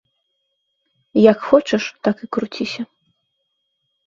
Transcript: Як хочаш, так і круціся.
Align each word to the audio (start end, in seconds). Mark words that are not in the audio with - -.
Як 1.31 1.39
хочаш, 1.49 1.83
так 2.05 2.15
і 2.27 2.31
круціся. 2.37 2.81